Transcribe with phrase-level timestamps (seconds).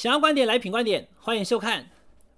[0.00, 1.90] 想要观点来品观点，欢迎收看。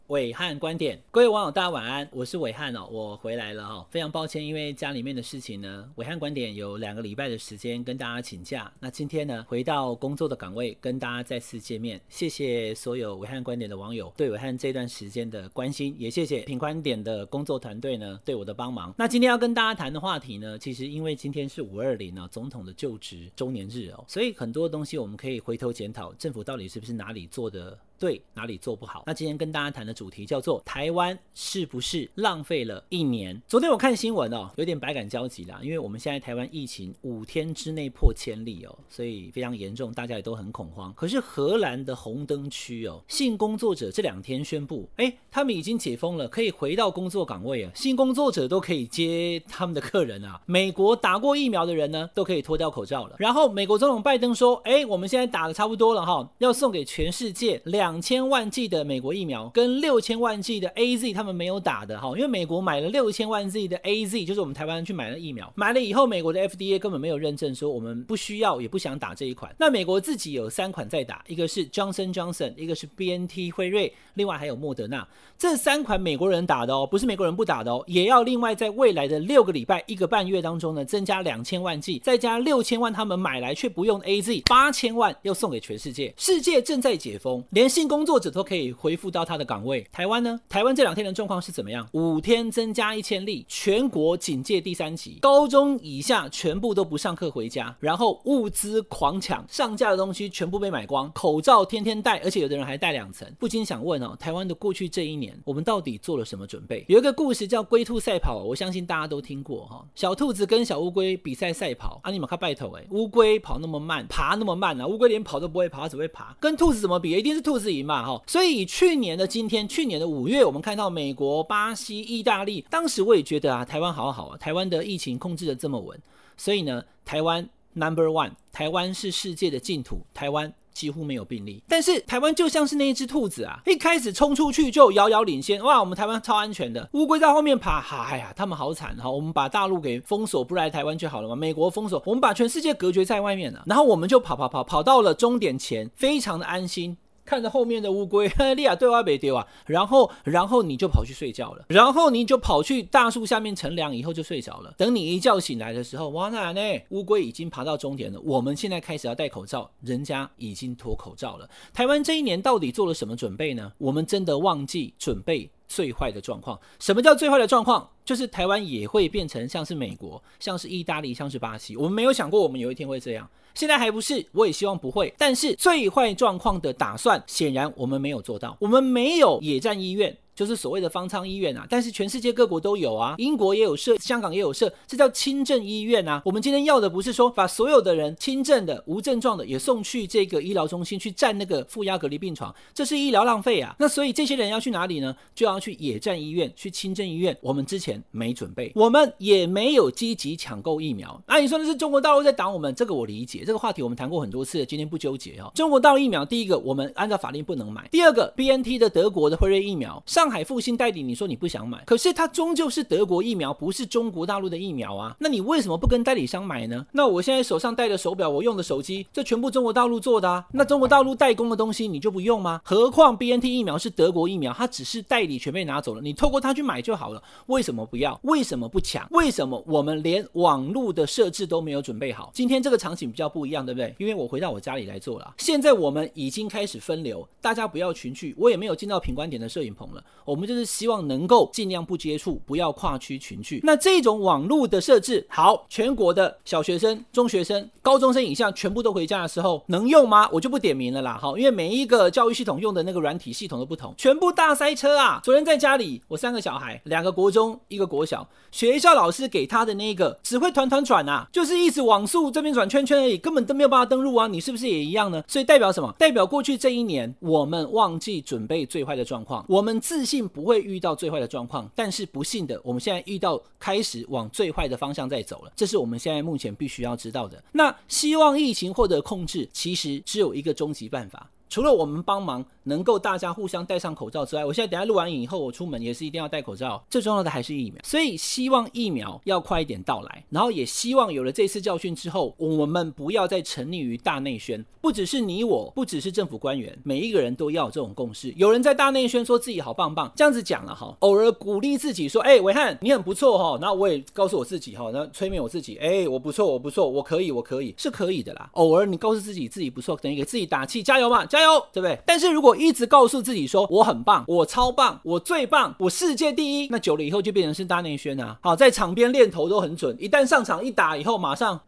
[0.08, 18.92] 伟汉观点，各位网友大家晚安，我是伟汉哦，我回来了哈、哦，非常抱歉，因为家里面的事情呢，伟汉观点有两个礼拜的时间跟大家请假，那今天呢回到工作的岗位跟大家再次见面，谢谢所有伟汉观点的网友对伟汉这段时间的关心，也谢谢品观点的工作团队呢对我的帮忙。
[18.98, 27.78] 那今天要跟大家谈的话题呢，其实因为今天是五二零呢总统的就职周年日哦，所以很多东西我们可以回头检讨政府到底是不是哪里做的。
[27.98, 29.04] 对，哪里做不好？
[29.06, 33.40] 那今天跟大家谈的主题叫做台湾是不是浪费了一年？
[33.46, 40.92] 昨天我看新闻哦，有点百感交集啦，因为我们现在台湾疫情五天之内破千例哦，所以非常严重，大家也都很恐慌。
[40.94, 50.40] 可是荷兰的红灯区哦，性工作者这两天宣布，哎，他们已经解封了，可以回到工作岗位啊，性工作者都可以接他们的客人啊。
[50.46, 53.16] 美国打过疫苗的人呢，都可以脱掉口罩了。
[53.18, 57.82] 然后美国总统拜登说，哎，我们现在打的差不多了哈，要送给全世界两。
[57.82, 69.52] 两千万剂的美国疫苗跟六千万剂的 AZ，他们没有打的哈，因为美国买了六千万剂的 AZ，就是我们台湾去买了疫苗，买了以后，美国的 FDA 根本没有认证，说我们不需要也不想打这一款。
[69.58, 86.14] 那美国自己有三款在打，一个是 Johnson Johnson，一个是 BNT 辉瑞，另外还有莫德纳，这三款美国人打的哦，不是美国人不打的哦，也要另外在未来的六个礼拜一个半月当中呢，增加两千万剂，再加六千万他们买来却不用 AZ，八千万要送给全世界。
[86.16, 89.71] 世界正在解封，连性工作者都可以恢复到他的岗位。
[89.92, 90.40] 台湾呢？
[90.48, 91.88] 台湾这两天的状况是怎么样？
[91.92, 103.26] 五天增加一千例，全国警戒第三级，高中以下全部都不上课回家，然后物资狂抢，上架的东西全部被买光，口罩天天戴，而且有的人还戴两层。
[103.38, 106.84] 不禁想问哦，台湾的过去这一年，我们到底做了什么准备？
[106.88, 109.84] 有一个故事叫龟兔赛跑，我相信大家都听过哈。
[109.94, 117.12] 小兔子跟小乌龟比赛赛跑，啊，你们看拜托哎，乌龟跑那么慢，爬那么慢啊，乌龟连跑都不会跑，它只会爬，跟兔子怎么比？
[117.12, 118.22] 一定是兔子赢嘛哈。
[118.26, 125.98] 所以以去年的今天，去年的五月，我们看到美国、巴西、意大利，当时我也觉得啊，台湾好好啊，台湾的疫情控制得这么稳，
[126.36, 131.62] 所以呢，台湾 Number One，台湾是世界的净土，台湾几乎没有病例。
[131.68, 137.80] 但是台湾就像是那一只兔子啊，一开始冲出去就遥遥领先，哇，我们台湾超安全的，乌龟在后面爬，
[138.10, 146.96] 哎呀，他们好惨哈，我们把大陆给封锁，不来台湾就好了嘛，美国封锁，我们把全世界隔绝在外面了，然后我们就跑跑跑跑到了终点前，非常的安心。
[147.24, 154.74] 看着后面的乌龟， 利亚对外没丢啊，然后，然后你就跑去睡觉了，然后你就跑去大树下面乘凉，以后就睡着了。
[154.76, 156.60] 等你一觉醒来的时候，哇，那呢？
[156.90, 158.20] 乌龟已经爬到终点了。
[158.22, 161.48] 我们现在开始要戴口罩，人家已经脱口罩了。
[161.72, 163.72] 台湾这一年到底做了什么准备呢？
[163.78, 166.58] 我们真的忘记准备最坏的状况。
[166.78, 167.88] 什么叫最坏的状况？
[168.04, 171.76] 就是台湾也会变成像是美国，像是意大利，像是巴西。
[171.76, 173.28] 我们没有想过我们有一天会这样。
[173.54, 175.12] 现在还不是，我也希望不会。
[175.16, 178.56] 但是最坏状况的打算，显然我们没有做到。
[178.60, 180.16] 我们没有野战医院。
[180.34, 186.22] 就是所谓的方舱医院啊，但是全世界各国都有啊，英国也有设，香港也有设，这叫轻症医院啊。
[186.24, 193.76] 我们今天要的不是说把所有的人轻症的、无症状的也送去这个医疗中心去占那个负压隔离病床，这是医疗浪费啊。
[193.78, 195.14] 那所以这些人要去哪里呢？
[195.34, 197.36] 就要去野战医院、去轻症医院。
[197.42, 201.22] 我们之前没准备，我们也没有积极抢购疫苗。
[201.26, 203.44] 那、啊、你说的是中国大陆在挡我们，这个我理解。
[203.44, 205.52] 这个话题我们谈过很多次，今天不纠结哦。
[205.54, 210.21] 中国大陆疫苗，第一个我们按照法令不能买，第二个 BNT 的德国的辉瑞疫苗上。
[210.22, 215.16] 上海复兴代理，你说你不想买，可是它终究是德国疫苗，不是中国大陆的疫苗啊。
[215.18, 216.86] 那你为什么不跟代理商买呢？
[216.92, 220.46] 那我现在手上戴的手表，我用的手机，这全部中国大陆做的啊。
[220.52, 222.60] 那中国大陆代工的东西你就不用吗？
[222.64, 227.20] 何况 BNT 疫苗是德国疫苗，它只是代理全被拿走了，你透过它去买就好了。
[227.46, 228.16] 为什么不要？
[228.22, 229.04] 为什么不抢？
[229.10, 232.30] 为什么我们连网络的设置都没有准备好？
[232.32, 233.92] 今天这个场景比较不一样，对不对？
[233.98, 235.34] 因为我回到我家里来做了。
[235.36, 240.04] 现在我们已经开始分流，大家不要群聚，我也没有进到品观点的摄影棚了。
[240.24, 243.60] 我们就是希望能够尽量不接触，不要跨区群聚。
[243.64, 250.28] 那这种网络的设置好，全国的小学生、中学生、高中生以下全部都回家的时候能用吗？
[250.32, 251.18] 我就不点名了啦。
[251.20, 255.20] 好，因为每一个教育系统用的那个软体系统都不同，全部大塞车啊！
[255.24, 264.28] 昨天在家里，我三个小孩，两个国中，一个国小，学校老师给他的那个只会团团转啊，就是一直网速这边转圈圈而已，根本都没有办法登录啊！
[264.28, 265.24] 你是不是也一样呢？
[265.26, 265.92] 所以代表什么？
[265.98, 277.42] 代表过去这一年我们忘记准备最坏的状况，我们自信不会遇到最坏的状况，但是不幸的，我们现在遇到开始往最坏的方向在走了，这是我们现在目前必须要知道的。
[277.52, 281.30] 那希望疫情获得控制，其实只有一个终极办法。
[281.52, 286.82] 除了我们帮忙，能够大家互相戴上口罩之外，我现在等下录完影以后，我出门也是一定要戴口罩。
[286.88, 294.64] 最重要的还是疫苗，所以希望疫苗要快一点到来，然后也希望有了这次教训之后，我们不要再沉溺于大内宣。
[294.80, 298.32] 不只是你我，不只是政府官员，每一个人都要有这种共识。
[298.34, 308.48] 有人在大内宣说自己好棒棒，这样子讲了哈，偶尔鼓励自己说，哎，伟汉你很不错哈，然后我也告诉我自己哈，那催眠我自己，哎，我不错，我不错，我可以，我可以，是可以的啦。
[308.54, 311.41] 偶尔你告诉自己自己不错，等于给自己打气，加油嘛，加，
[311.72, 311.98] 对不对？
[312.06, 318.38] 但是如果一直告诉自己说我很棒，我超棒，我最棒，我世界第一，那久了以后就变成是大内宣啊。
[318.42, 321.60] 好，在场边练头都很准，一旦上场一打以后，马上。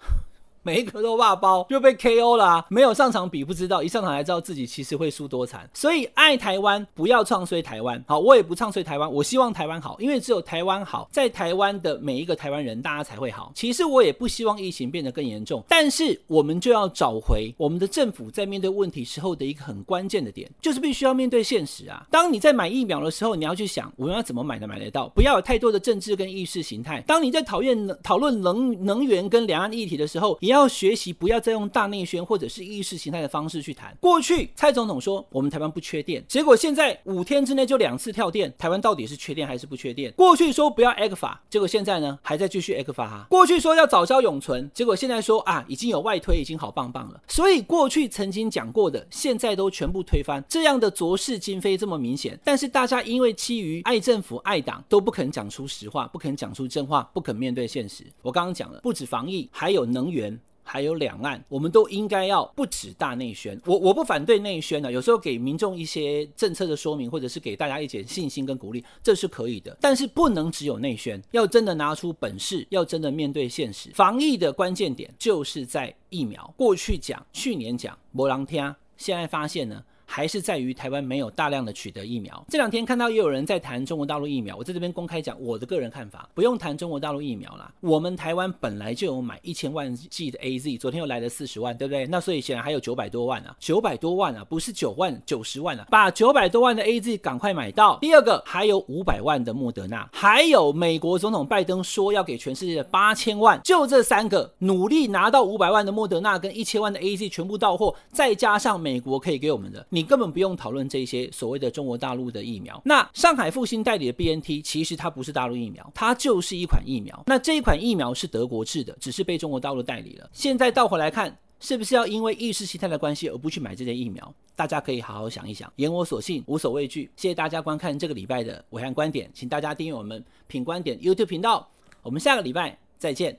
[0.64, 5.69] 每一个都霸包 就被 KO 了啊，没有上场比不知道，一上场才知道自己其实会输多惨。
[5.72, 8.02] 所以爱台湾，不要唱衰台湾。
[8.08, 13.52] 好，我也不唱衰台湾，我希望台湾好，因为只有台湾好，在台湾的每一个台湾人，大家才会好。
[13.55, 22.06] 其实我也不希望疫情变得更严重，但是我们就要找回我们的政府在面对问题时候的一个很关键的点，就是必须要面对现实啊。
[22.11, 27.02] 当你在买疫苗的时候，你要去想我们要怎么买的买得到，不要有太多的政治跟意识形态。
[27.06, 31.34] 当你在讨厌讨论能能源跟两岸议题的时候，也要要学习不要。
[31.44, 33.94] 再用大内宣或者是意识形态的方式去谈。
[34.00, 40.10] 过去蔡总统说我们台湾不缺电，结果现在五天之内就两次跳电，台湾到底是缺电还是不缺电？
[40.12, 43.26] 过去说不要 ECFA，结果现在呢还在继续 ECFA 哈。
[43.28, 47.20] 过去说要早教永存，结果现在说啊已经有外推，已经好棒棒了。
[47.28, 52.40] 所以过去曾经讲过的，现在都全部推翻，这样的浊世今非这么明显。
[52.42, 58.02] 但是大家因为基于爱政府爱党，都不肯讲出实话，不肯讲出真话，不肯面对现实。
[58.22, 60.40] 我刚刚讲了，不止防疫，还有能源。
[60.64, 63.61] 还有两岸，我们都应该要不止大内宣。
[63.64, 69.76] 我我不反对内宣的，有时候给民众一些政策的说明，或者是给大家一点信心跟鼓励，这是可以的。
[69.81, 73.90] 但是不能只有内宣，要真的拿出本事，要真的面对现实。
[73.94, 76.52] 防疫的关键点就是在疫苗。
[76.56, 79.84] 过去讲，去年讲，没人听，现在发现呢？
[80.06, 82.44] 还是在于台湾没有大量的取得疫苗。
[82.48, 87.72] 这两天看到也有人在谈中国大陆疫苗，我在这边公开讲我的个人看法，不用谈中国大陆疫苗啦。
[87.80, 92.06] 我们台湾本来就有买一千万剂的 AZ，昨天又来了四十万，对不对？
[92.06, 97.98] 那所以显然还有九百多万啊，九百多万啊，不是九万九十万啊，把九百多万的 AZ 赶快买到。
[98.00, 109.84] 第二个还有五百万的莫德纳，还有美国总统拜登说要给全世界的八千万，就这三个努力拿到五百万的莫德纳跟一千万的 AZ 全部到货，再加上美国可以给我们的。
[109.94, 112.82] 你根本不用讨论这些所谓的中国大陆的疫苗。
[112.85, 117.23] 那上海复星代理的 BNT，其实它不是大陆疫苗，它就是一款疫苗。
[117.26, 120.29] 那这一款疫苗是德国制的，只是被中国大陆代理了。
[120.32, 124.35] 现在倒回来看，是不是要因为意识形态的关系而不去买这些疫苗？
[124.56, 125.73] 大家可以好好想一想。
[125.76, 127.08] 言我所信，无所畏惧。
[127.17, 131.69] 谢谢大家观看这个礼拜的暐瀚观点，请大家订阅我们品观点 YouTube 频道。
[132.02, 133.38] 我们下个礼拜再见，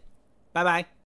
[0.51, 0.95] 拜拜。